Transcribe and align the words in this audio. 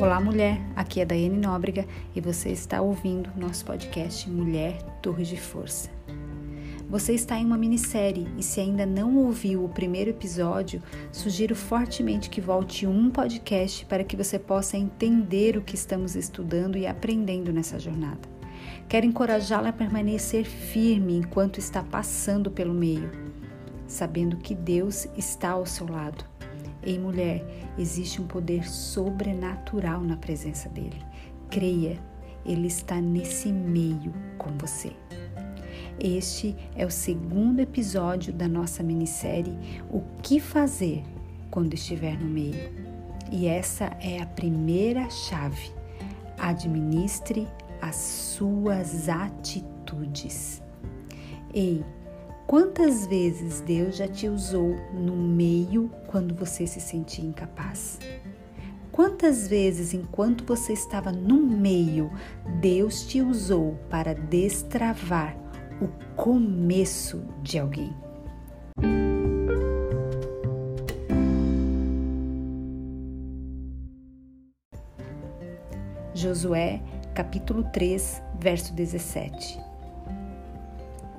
Olá, 0.00 0.18
mulher. 0.18 0.58
Aqui 0.74 1.02
é 1.02 1.04
Daiane 1.04 1.36
Nóbrega 1.36 1.86
e 2.16 2.22
você 2.22 2.48
está 2.48 2.80
ouvindo 2.80 3.28
nosso 3.36 3.66
podcast 3.66 4.30
Mulher 4.30 4.80
Torre 5.02 5.24
de 5.24 5.38
Força. 5.38 5.90
Você 6.88 7.12
está 7.12 7.36
em 7.36 7.44
uma 7.44 7.58
minissérie 7.58 8.26
e 8.38 8.42
se 8.42 8.60
ainda 8.60 8.86
não 8.86 9.14
ouviu 9.18 9.62
o 9.62 9.68
primeiro 9.68 10.08
episódio, 10.08 10.82
sugiro 11.12 11.54
fortemente 11.54 12.30
que 12.30 12.40
volte 12.40 12.86
um 12.86 13.10
podcast 13.10 13.84
para 13.84 14.02
que 14.02 14.16
você 14.16 14.38
possa 14.38 14.78
entender 14.78 15.58
o 15.58 15.62
que 15.62 15.74
estamos 15.74 16.16
estudando 16.16 16.78
e 16.78 16.86
aprendendo 16.86 17.52
nessa 17.52 17.78
jornada. 17.78 18.26
Quero 18.88 19.04
encorajá-la 19.04 19.68
a 19.68 19.74
permanecer 19.74 20.46
firme 20.46 21.18
enquanto 21.18 21.58
está 21.58 21.82
passando 21.82 22.50
pelo 22.50 22.72
meio, 22.72 23.10
sabendo 23.86 24.38
que 24.38 24.54
Deus 24.54 25.06
está 25.14 25.50
ao 25.50 25.66
seu 25.66 25.86
lado 25.86 26.29
Ei, 26.82 26.98
mulher, 26.98 27.44
existe 27.78 28.20
um 28.20 28.26
poder 28.26 28.68
sobrenatural 28.68 30.00
na 30.00 30.16
presença 30.16 30.68
dele. 30.68 31.00
Creia, 31.50 31.98
ele 32.44 32.68
está 32.68 33.00
nesse 33.00 33.52
meio 33.52 34.12
com 34.38 34.50
você. 34.58 34.92
Este 35.98 36.56
é 36.74 36.86
o 36.86 36.90
segundo 36.90 37.60
episódio 37.60 38.32
da 38.32 38.48
nossa 38.48 38.82
minissérie 38.82 39.82
O 39.90 40.00
que 40.22 40.40
fazer 40.40 41.02
quando 41.50 41.74
estiver 41.74 42.18
no 42.18 42.26
meio. 42.26 42.72
E 43.30 43.46
essa 43.46 43.84
é 44.00 44.20
a 44.20 44.26
primeira 44.26 45.08
chave. 45.10 45.70
Administre 46.38 47.46
as 47.82 47.96
suas 47.96 49.08
atitudes. 49.08 50.62
Ei, 51.52 51.84
Quantas 52.50 53.06
vezes 53.06 53.60
Deus 53.60 53.96
já 53.96 54.08
te 54.08 54.28
usou 54.28 54.74
no 54.92 55.14
meio 55.14 55.88
quando 56.08 56.34
você 56.34 56.66
se 56.66 56.80
sentia 56.80 57.24
incapaz? 57.24 58.00
Quantas 58.90 59.46
vezes, 59.46 59.94
enquanto 59.94 60.42
você 60.44 60.72
estava 60.72 61.12
no 61.12 61.40
meio, 61.40 62.10
Deus 62.60 63.06
te 63.06 63.22
usou 63.22 63.78
para 63.88 64.16
destravar 64.16 65.36
o 65.80 65.86
começo 66.16 67.24
de 67.40 67.56
alguém? 67.56 67.94
Josué, 76.12 76.82
capítulo 77.14 77.62
3, 77.70 78.20
verso 78.40 78.74
17. 78.74 79.69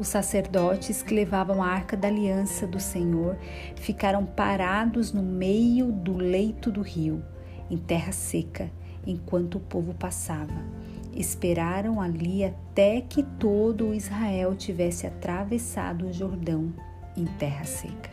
Os 0.01 0.07
sacerdotes 0.07 1.03
que 1.03 1.13
levavam 1.13 1.61
a 1.61 1.67
arca 1.67 1.95
da 1.95 2.07
aliança 2.07 2.65
do 2.65 2.79
Senhor 2.79 3.37
ficaram 3.75 4.25
parados 4.25 5.13
no 5.13 5.21
meio 5.21 5.91
do 5.91 6.17
leito 6.17 6.71
do 6.71 6.81
rio, 6.81 7.23
em 7.69 7.77
terra 7.77 8.11
seca, 8.11 8.71
enquanto 9.05 9.59
o 9.59 9.59
povo 9.59 9.93
passava. 9.93 10.55
Esperaram 11.13 12.01
ali 12.01 12.43
até 12.43 12.99
que 13.01 13.21
todo 13.21 13.89
o 13.89 13.93
Israel 13.93 14.55
tivesse 14.55 15.05
atravessado 15.05 16.07
o 16.07 16.11
Jordão 16.11 16.73
em 17.15 17.25
terra 17.25 17.63
seca. 17.63 18.09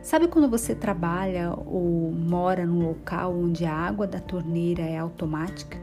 Sabe 0.00 0.26
quando 0.26 0.48
você 0.48 0.74
trabalha 0.74 1.52
ou 1.54 2.10
mora 2.10 2.64
num 2.64 2.82
local 2.82 3.36
onde 3.36 3.66
a 3.66 3.74
água 3.74 4.06
da 4.06 4.20
torneira 4.20 4.80
é 4.80 4.96
automática? 4.96 5.76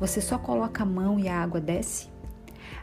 Você 0.00 0.20
só 0.20 0.38
coloca 0.38 0.82
a 0.82 0.86
mão 0.86 1.20
e 1.20 1.28
a 1.28 1.40
água 1.40 1.60
desce? 1.60 2.13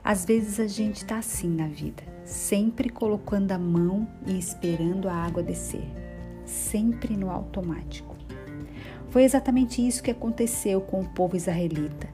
Às 0.03 0.25
vezes 0.25 0.59
a 0.59 0.67
gente 0.67 0.97
está 0.97 1.19
assim 1.19 1.49
na 1.49 1.67
vida, 1.67 2.01
sempre 2.25 2.89
colocando 2.89 3.51
a 3.51 3.57
mão 3.57 4.07
e 4.25 4.37
esperando 4.37 5.07
a 5.07 5.13
água 5.13 5.43
descer, 5.43 5.87
sempre 6.43 7.15
no 7.15 7.29
automático. 7.29 8.15
Foi 9.09 9.23
exatamente 9.23 9.85
isso 9.85 10.01
que 10.01 10.09
aconteceu 10.09 10.81
com 10.81 11.01
o 11.01 11.09
povo 11.09 11.35
israelita. 11.35 12.09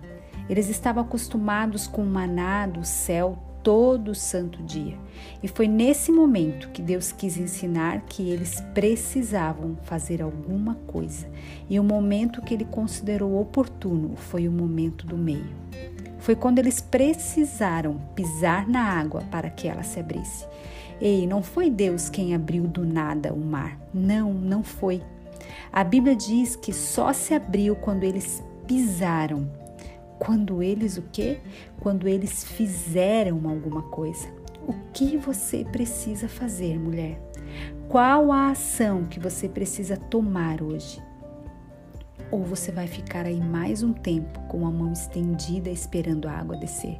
Eles 0.49 0.67
estavam 0.67 1.03
acostumados 1.03 1.87
com 1.87 2.01
o 2.01 2.05
maná 2.05 2.65
do 2.67 2.83
céu 2.83 3.37
todo 3.63 4.15
santo 4.15 4.63
dia. 4.63 4.97
E 5.43 5.47
foi 5.47 5.67
nesse 5.67 6.11
momento 6.11 6.69
que 6.69 6.81
Deus 6.81 7.11
quis 7.11 7.37
ensinar 7.37 8.01
que 8.01 8.29
eles 8.29 8.61
precisavam 8.73 9.77
fazer 9.83 10.21
alguma 10.21 10.75
coisa. 10.87 11.29
E 11.69 11.79
o 11.79 11.83
momento 11.83 12.41
que 12.41 12.53
ele 12.53 12.65
considerou 12.65 13.39
oportuno 13.39 14.15
foi 14.15 14.47
o 14.47 14.51
momento 14.51 15.05
do 15.05 15.17
meio. 15.17 15.55
Foi 16.19 16.35
quando 16.35 16.59
eles 16.59 16.81
precisaram 16.81 17.99
pisar 18.15 18.67
na 18.67 18.81
água 18.81 19.21
para 19.31 19.49
que 19.49 19.67
ela 19.67 19.83
se 19.83 19.99
abrisse. 19.99 20.45
Ei, 20.99 21.27
não 21.27 21.43
foi 21.43 21.69
Deus 21.69 22.09
quem 22.09 22.33
abriu 22.33 22.63
do 22.63 22.85
nada 22.85 23.33
o 23.33 23.39
mar. 23.39 23.79
Não, 23.93 24.33
não 24.33 24.63
foi. 24.63 25.01
A 25.71 25.83
Bíblia 25.83 26.15
diz 26.15 26.55
que 26.55 26.73
só 26.73 27.13
se 27.13 27.33
abriu 27.33 27.75
quando 27.75 28.03
eles 28.03 28.43
pisaram. 28.65 29.49
Quando 30.17 30.63
eles 30.63 30.97
o 30.97 31.03
quê? 31.11 31.39
Quando 31.79 32.07
eles 32.07 32.43
fizeram 32.43 33.47
alguma 33.47 33.83
coisa. 33.83 34.27
O 34.67 34.73
que 34.91 35.15
você 35.15 35.63
precisa 35.63 36.27
fazer, 36.27 36.79
mulher? 36.79 37.21
Qual 37.87 38.31
a 38.31 38.49
ação 38.49 39.05
que 39.05 39.19
você 39.19 39.47
precisa 39.47 39.95
tomar 39.95 40.61
hoje? 40.61 41.01
Ou 42.31 42.43
você 42.43 42.71
vai 42.71 42.87
ficar 42.87 43.25
aí 43.25 43.39
mais 43.39 43.83
um 43.83 43.93
tempo 43.93 44.39
com 44.47 44.65
a 44.67 44.71
mão 44.71 44.91
estendida 44.91 45.69
esperando 45.69 46.27
a 46.27 46.33
água 46.33 46.57
descer. 46.57 46.99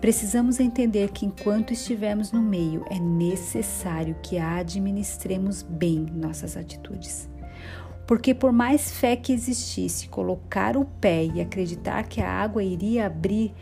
Precisamos 0.00 0.60
entender 0.60 1.10
que 1.10 1.26
enquanto 1.26 1.72
estivermos 1.72 2.32
no 2.32 2.40
meio, 2.40 2.84
é 2.90 2.98
necessário 2.98 4.16
que 4.22 4.38
administremos 4.38 5.62
bem 5.62 6.06
nossas 6.12 6.56
atitudes. 6.56 7.28
Porque, 8.06 8.32
por 8.32 8.52
mais 8.52 8.90
fé 8.90 9.16
que 9.16 9.32
existisse, 9.32 10.08
colocar 10.08 10.76
o 10.76 10.84
pé 10.84 11.26
e 11.26 11.40
acreditar 11.40 12.04
que 12.04 12.22
a 12.22 12.30
água 12.30 12.62
iria 12.62 13.06
abrir 13.06 13.52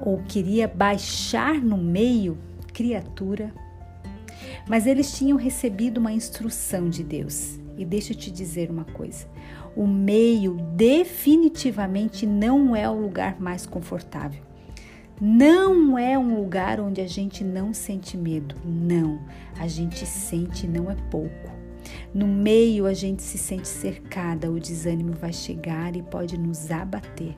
ou 0.00 0.22
queria 0.22 0.68
baixar 0.68 1.54
no 1.54 1.76
meio, 1.76 2.38
criatura. 2.72 3.52
Mas 4.68 4.86
eles 4.86 5.16
tinham 5.16 5.36
recebido 5.36 5.98
uma 5.98 6.12
instrução 6.12 6.88
de 6.88 7.02
Deus. 7.02 7.58
E 7.76 7.84
deixa 7.84 8.12
eu 8.12 8.16
te 8.16 8.30
dizer 8.30 8.70
uma 8.70 8.84
coisa: 8.84 9.26
o 9.74 9.86
meio 9.86 10.54
definitivamente 10.74 12.26
não 12.26 12.74
é 12.74 12.88
o 12.88 13.00
lugar 13.00 13.40
mais 13.40 13.66
confortável. 13.66 14.42
Não 15.20 15.98
é 15.98 16.18
um 16.18 16.38
lugar 16.38 16.78
onde 16.78 17.00
a 17.00 17.06
gente 17.06 17.42
não 17.42 17.72
sente 17.72 18.16
medo. 18.16 18.54
Não, 18.64 19.18
a 19.58 19.66
gente 19.66 20.04
sente 20.04 20.66
não 20.66 20.90
é 20.90 20.96
pouco. 21.10 21.56
No 22.12 22.26
meio 22.26 22.86
a 22.86 22.92
gente 22.92 23.22
se 23.22 23.38
sente 23.38 23.68
cercada, 23.68 24.50
o 24.50 24.60
desânimo 24.60 25.12
vai 25.12 25.32
chegar 25.32 25.96
e 25.96 26.02
pode 26.02 26.36
nos 26.36 26.70
abater. 26.70 27.34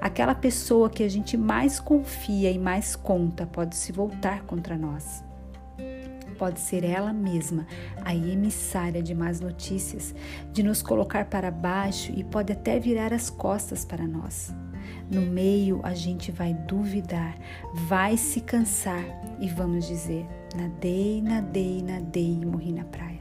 Aquela 0.00 0.34
pessoa 0.34 0.90
que 0.90 1.02
a 1.02 1.08
gente 1.08 1.36
mais 1.36 1.78
confia 1.78 2.50
e 2.50 2.58
mais 2.58 2.96
conta 2.96 3.46
pode 3.46 3.76
se 3.76 3.92
voltar 3.92 4.42
contra 4.42 4.76
nós 4.76 5.22
pode 6.34 6.60
ser 6.60 6.84
ela 6.84 7.12
mesma, 7.12 7.66
a 8.04 8.14
emissária 8.14 9.02
de 9.02 9.14
más 9.14 9.40
notícias, 9.40 10.14
de 10.52 10.62
nos 10.62 10.82
colocar 10.82 11.26
para 11.26 11.50
baixo 11.50 12.12
e 12.14 12.22
pode 12.22 12.52
até 12.52 12.78
virar 12.78 13.12
as 13.12 13.30
costas 13.30 13.84
para 13.84 14.06
nós. 14.06 14.52
No 15.10 15.20
meio, 15.22 15.80
a 15.82 15.94
gente 15.94 16.32
vai 16.32 16.54
duvidar, 16.54 17.36
vai 17.86 18.16
se 18.16 18.40
cansar 18.40 19.04
e 19.38 19.48
vamos 19.48 19.86
dizer: 19.86 20.26
nadei, 20.56 21.22
nadei, 21.22 21.82
nadei 21.82 22.38
e 22.40 22.46
morri 22.46 22.72
na 22.72 22.84
praia. 22.84 23.13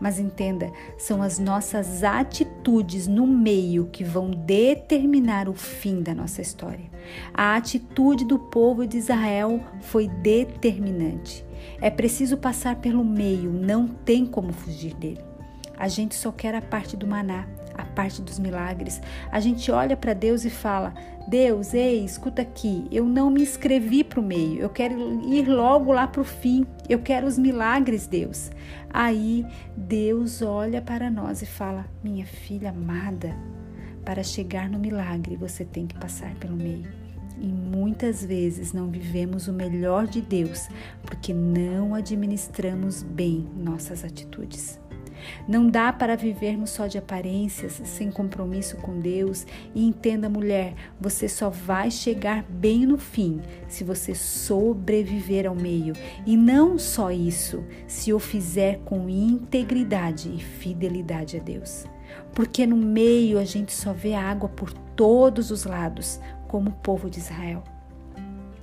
Mas 0.00 0.18
entenda, 0.18 0.70
são 0.98 1.22
as 1.22 1.38
nossas 1.38 2.04
atitudes 2.04 3.06
no 3.06 3.26
meio 3.26 3.86
que 3.86 4.04
vão 4.04 4.30
determinar 4.30 5.48
o 5.48 5.54
fim 5.54 6.02
da 6.02 6.14
nossa 6.14 6.42
história. 6.42 6.84
A 7.32 7.56
atitude 7.56 8.24
do 8.24 8.38
povo 8.38 8.86
de 8.86 8.98
Israel 8.98 9.60
foi 9.80 10.08
determinante. 10.08 11.44
É 11.80 11.90
preciso 11.90 12.36
passar 12.36 12.76
pelo 12.76 13.04
meio, 13.04 13.50
não 13.50 13.86
tem 13.88 14.26
como 14.26 14.52
fugir 14.52 14.94
dele. 14.94 15.24
A 15.78 15.88
gente 15.88 16.14
só 16.14 16.32
quer 16.32 16.54
a 16.54 16.62
parte 16.62 16.96
do 16.96 17.06
maná, 17.06 17.46
a 17.76 17.84
parte 17.84 18.22
dos 18.22 18.38
milagres. 18.38 19.00
A 19.30 19.40
gente 19.40 19.70
olha 19.70 19.96
para 19.96 20.14
Deus 20.14 20.44
e 20.44 20.50
fala: 20.50 20.94
Deus, 21.28 21.74
ei, 21.74 22.04
escuta 22.04 22.42
aqui, 22.42 22.86
eu 22.90 23.04
não 23.04 23.30
me 23.30 23.42
inscrevi 23.42 24.04
para 24.04 24.20
o 24.20 24.22
meio, 24.22 24.60
eu 24.60 24.68
quero 24.68 25.22
ir 25.24 25.48
logo 25.48 25.92
lá 25.92 26.06
para 26.06 26.20
o 26.20 26.24
fim, 26.24 26.66
eu 26.88 27.00
quero 27.00 27.26
os 27.26 27.38
milagres, 27.38 28.06
Deus. 28.06 28.50
Aí 28.90 29.44
Deus 29.76 30.40
olha 30.42 30.80
para 30.80 31.10
nós 31.10 31.42
e 31.42 31.46
fala: 31.46 31.84
Minha 32.02 32.24
filha 32.24 32.70
amada, 32.70 33.34
para 34.04 34.22
chegar 34.22 34.68
no 34.68 34.78
milagre 34.78 35.36
você 35.36 35.64
tem 35.64 35.86
que 35.86 35.98
passar 35.98 36.34
pelo 36.36 36.56
meio. 36.56 37.06
E 37.38 37.46
muitas 37.46 38.24
vezes 38.24 38.72
não 38.72 38.88
vivemos 38.88 39.46
o 39.46 39.52
melhor 39.52 40.06
de 40.06 40.22
Deus 40.22 40.68
porque 41.02 41.34
não 41.34 41.94
administramos 41.94 43.02
bem 43.02 43.46
nossas 43.54 44.04
atitudes. 44.04 44.80
Não 45.48 45.68
dá 45.68 45.92
para 45.92 46.16
vivermos 46.16 46.70
só 46.70 46.86
de 46.86 46.98
aparências, 46.98 47.80
sem 47.84 48.10
compromisso 48.10 48.76
com 48.78 48.98
Deus. 49.00 49.46
E 49.74 49.86
entenda, 49.86 50.28
mulher, 50.28 50.74
você 51.00 51.28
só 51.28 51.50
vai 51.50 51.90
chegar 51.90 52.42
bem 52.48 52.86
no 52.86 52.98
fim 52.98 53.40
se 53.68 53.84
você 53.84 54.14
sobreviver 54.14 55.46
ao 55.46 55.54
meio. 55.54 55.94
E 56.26 56.36
não 56.36 56.78
só 56.78 57.10
isso, 57.10 57.64
se 57.86 58.12
o 58.12 58.18
fizer 58.18 58.80
com 58.84 59.08
integridade 59.08 60.32
e 60.34 60.38
fidelidade 60.38 61.36
a 61.36 61.40
Deus. 61.40 61.84
Porque 62.34 62.66
no 62.66 62.76
meio 62.76 63.38
a 63.38 63.44
gente 63.44 63.72
só 63.72 63.92
vê 63.92 64.14
água 64.14 64.48
por 64.48 64.72
todos 64.72 65.50
os 65.50 65.64
lados, 65.64 66.20
como 66.48 66.70
o 66.70 66.74
povo 66.74 67.10
de 67.10 67.18
Israel. 67.18 67.62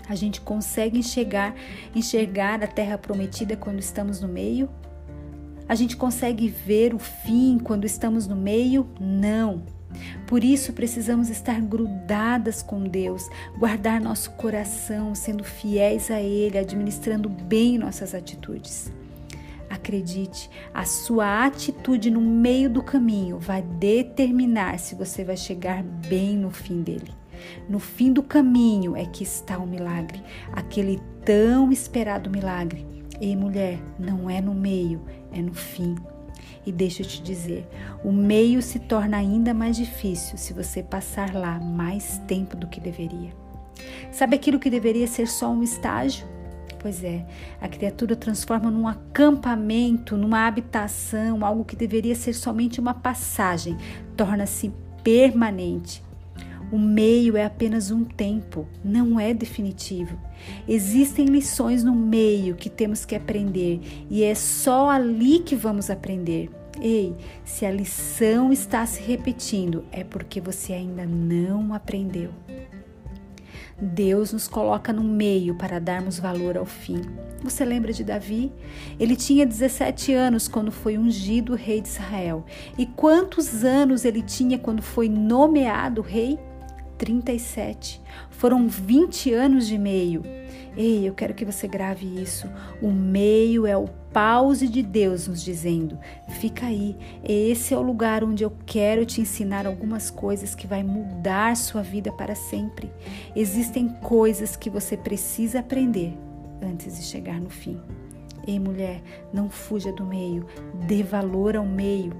A 0.08 0.16
gente 0.16 0.42
consegue 0.42 0.98
enxergar, 1.00 1.56
enxergar 1.96 2.62
a 2.64 2.68
terra 2.68 2.98
prometida 2.98 3.56
quando 3.56 3.80
estamos 3.80 4.20
no 4.20 4.28
meio? 4.28 4.70
A 5.68 5.76
gente 5.76 5.96
consegue 5.96 6.48
ver 6.48 6.94
o 6.94 7.00
fim 7.00 7.58
quando 7.58 7.86
estamos 7.86 8.28
no 8.28 8.36
meio? 8.36 8.88
Não. 9.00 9.64
Por 10.28 10.44
isso 10.44 10.74
precisamos 10.74 11.30
estar 11.30 11.62
grudadas 11.62 12.62
com 12.62 12.84
Deus, 12.84 13.30
guardar 13.58 14.02
nosso 14.02 14.32
coração, 14.32 15.14
sendo 15.14 15.44
fiéis 15.44 16.10
a 16.10 16.20
Ele, 16.20 16.58
administrando 16.58 17.30
bem 17.30 17.78
nossas 17.78 18.16
atitudes. 18.16 18.92
Acredite, 19.70 20.50
a 20.74 20.86
sua 20.86 21.46
atitude 21.46 22.12
no 22.12 22.22
meio 22.22 22.70
do 22.70 22.82
caminho 22.82 23.40
vai 23.40 23.62
determinar 23.62 24.80
se 24.80 24.96
você 24.96 25.24
vai 25.24 25.38
chegar 25.38 25.84
bem 25.84 26.38
no 26.38 26.52
fim 26.52 26.82
dele. 26.82 27.12
No 27.68 27.80
fim 27.80 28.14
do 28.14 28.24
caminho 28.24 28.96
é 28.96 29.06
que 29.06 29.24
está 29.24 29.58
o 29.58 29.68
milagre, 29.68 30.22
aquele 30.52 31.02
tão 31.26 31.72
esperado 31.72 32.30
milagre. 32.30 32.93
E 33.20 33.36
mulher, 33.36 33.80
não 34.00 34.30
é 34.30 34.42
no 34.42 34.54
meio, 34.54 35.02
é 35.32 35.42
no 35.42 35.54
fim. 35.54 35.96
E 36.66 36.72
deixa 36.72 37.02
eu 37.02 37.08
te 37.08 37.22
dizer, 37.22 37.68
o 38.04 38.12
meio 38.12 38.62
se 38.62 38.80
torna 38.80 39.18
ainda 39.18 39.54
mais 39.54 39.76
difícil 39.76 40.38
se 40.38 40.54
você 40.54 40.82
passar 40.82 41.34
lá 41.34 41.60
mais 41.60 42.20
tempo 42.28 42.56
do 42.56 42.68
que 42.68 42.80
deveria. 42.80 43.32
Sabe 44.12 44.36
aquilo 44.36 44.60
que 44.60 44.70
deveria 44.70 45.08
ser 45.08 45.28
só 45.28 45.50
um 45.52 45.64
estágio? 45.64 46.26
Pois 46.80 47.04
é, 47.04 47.26
a 47.62 47.68
criatura 47.68 48.16
transforma 48.16 48.70
num 48.70 48.88
acampamento, 48.88 50.18
numa 50.18 50.46
habitação, 50.46 51.46
algo 51.46 51.64
que 51.64 51.78
deveria 51.78 52.14
ser 52.14 52.34
somente 52.34 52.80
uma 52.80 52.94
passagem, 52.94 53.78
torna-se 54.18 54.72
permanente. 55.02 56.04
O 56.74 56.80
meio 56.80 57.38
é 57.38 57.46
apenas 57.46 57.92
um 57.92 58.04
tempo, 58.04 58.68
não 58.84 59.20
é 59.20 59.32
definitivo. 59.32 60.18
Existem 60.68 61.28
lições 61.28 61.84
no 61.84 61.94
meio 61.94 62.56
que 62.56 62.68
temos 62.68 63.06
que 63.06 63.16
aprender 63.16 63.80
e 64.10 64.24
é 64.24 64.34
só 64.34 64.90
ali 64.90 65.38
que 65.38 65.56
vamos 65.56 65.92
aprender. 65.92 66.50
Ei, 66.82 67.16
se 67.46 67.64
a 67.64 67.70
lição 67.70 68.52
está 68.52 68.84
se 68.88 69.00
repetindo, 69.04 69.86
é 69.92 70.04
porque 70.04 70.42
você 70.42 70.74
ainda 70.74 71.06
não 71.06 71.76
aprendeu. 71.76 72.32
Deus 73.80 74.34
nos 74.34 74.48
coloca 74.48 74.92
no 74.92 75.04
meio 75.04 75.54
para 75.54 75.78
darmos 75.78 76.18
valor 76.18 76.58
ao 76.58 76.66
fim. 76.66 77.02
Você 77.44 77.64
lembra 77.64 77.94
de 77.94 78.04
Davi? 78.04 78.52
Ele 79.00 79.16
tinha 79.16 79.46
17 79.46 80.12
anos 80.12 80.48
quando 80.48 80.72
foi 80.72 80.98
ungido 80.98 81.54
rei 81.54 81.82
de 81.82 81.90
Israel. 81.90 82.44
E 82.80 82.88
quantos 82.88 83.64
anos 83.64 84.06
ele 84.06 84.24
tinha 84.24 84.58
quando 84.58 84.82
foi 84.82 85.08
nomeado 85.08 86.02
rei? 86.02 86.40
37. 87.04 88.02
Foram 88.30 88.66
20 88.66 89.34
anos 89.34 89.68
de 89.68 89.78
meio. 89.78 90.24
Ei, 90.78 91.06
eu 91.06 91.14
quero 91.14 91.34
que 91.34 91.44
você 91.44 91.68
grave 91.68 92.06
isso. 92.06 92.48
O 92.82 92.92
meio 92.92 93.68
é 93.68 93.76
o 93.76 93.90
pause 94.14 94.70
de 94.70 94.82
Deus 94.82 95.28
nos 95.28 95.44
dizendo: 95.44 96.00
fica 96.40 96.68
aí, 96.68 96.96
esse 97.22 97.74
é 97.74 97.78
o 97.78 97.82
lugar 97.82 98.24
onde 98.24 98.46
eu 98.46 98.54
quero 98.66 99.06
te 99.06 99.20
ensinar 99.20 99.68
algumas 99.68 100.10
coisas 100.10 100.56
que 100.56 100.66
vai 100.66 100.82
mudar 100.82 101.58
sua 101.58 101.82
vida 101.82 102.10
para 102.10 102.36
sempre. 102.36 102.90
Existem 103.36 103.90
coisas 103.90 104.56
que 104.56 104.70
você 104.70 104.96
precisa 104.96 105.60
aprender 105.60 106.18
antes 106.62 106.96
de 106.96 107.04
chegar 107.04 107.42
no 107.42 107.50
fim. 107.50 107.82
Ei, 108.48 108.60
mulher, 108.60 109.02
não 109.34 109.50
fuja 109.50 109.92
do 109.92 110.06
meio, 110.06 110.46
dê 110.88 111.04
valor 111.04 111.58
ao 111.58 111.66
meio. 111.66 112.14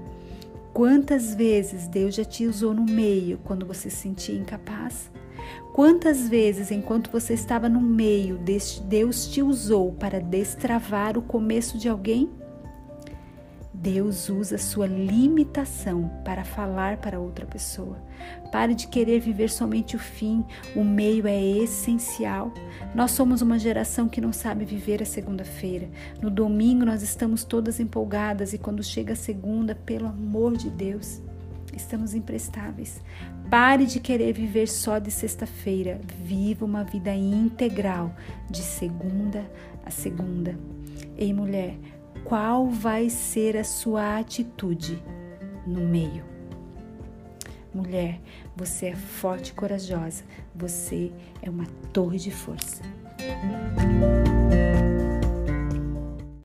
Quantas 0.74 1.36
vezes 1.36 1.86
Deus 1.86 2.16
já 2.16 2.24
te 2.24 2.46
usou 2.46 2.74
no 2.74 2.82
meio 2.84 3.38
quando 3.44 3.64
você 3.64 3.88
se 3.88 3.96
sentia 3.96 4.34
incapaz? 4.34 5.08
Quantas 5.72 6.28
vezes, 6.28 6.72
enquanto 6.72 7.12
você 7.12 7.32
estava 7.32 7.68
no 7.68 7.80
meio, 7.80 8.36
Deus 8.88 9.28
te 9.28 9.40
usou 9.40 9.92
para 9.92 10.20
destravar 10.20 11.16
o 11.16 11.22
começo 11.22 11.78
de 11.78 11.88
alguém? 11.88 12.28
Deus 13.84 14.30
usa 14.30 14.56
sua 14.56 14.86
limitação 14.86 16.10
para 16.24 16.42
falar 16.42 16.96
para 16.96 17.20
outra 17.20 17.44
pessoa. 17.44 17.98
Pare 18.50 18.74
de 18.74 18.88
querer 18.88 19.20
viver 19.20 19.50
somente 19.50 19.94
o 19.94 19.98
fim, 19.98 20.42
o 20.74 20.82
meio 20.82 21.26
é 21.26 21.38
essencial. 21.38 22.50
Nós 22.94 23.10
somos 23.10 23.42
uma 23.42 23.58
geração 23.58 24.08
que 24.08 24.22
não 24.22 24.32
sabe 24.32 24.64
viver 24.64 25.02
a 25.02 25.04
segunda-feira. 25.04 25.86
No 26.22 26.30
domingo 26.30 26.86
nós 26.86 27.02
estamos 27.02 27.44
todas 27.44 27.78
empolgadas 27.78 28.54
e 28.54 28.58
quando 28.58 28.82
chega 28.82 29.12
a 29.12 29.16
segunda, 29.16 29.74
pelo 29.74 30.06
amor 30.06 30.56
de 30.56 30.70
Deus, 30.70 31.20
estamos 31.76 32.14
imprestáveis. 32.14 33.02
Pare 33.50 33.84
de 33.84 34.00
querer 34.00 34.32
viver 34.32 34.66
só 34.66 34.98
de 34.98 35.10
sexta-feira. 35.10 36.00
Viva 36.24 36.64
uma 36.64 36.84
vida 36.84 37.14
integral, 37.14 38.16
de 38.48 38.62
segunda 38.62 39.44
a 39.84 39.90
segunda. 39.90 40.58
Ei, 41.18 41.34
mulher, 41.34 41.76
qual 42.24 42.66
vai 42.68 43.10
ser 43.10 43.56
a 43.56 43.64
sua 43.64 44.18
atitude 44.18 45.02
no 45.66 45.80
meio. 45.80 46.24
Mulher, 47.72 48.20
você 48.56 48.86
é 48.86 48.94
forte 48.94 49.48
e 49.48 49.52
corajosa, 49.52 50.24
você 50.54 51.12
é 51.42 51.50
uma 51.50 51.66
torre 51.92 52.18
de 52.18 52.30
força. 52.30 52.82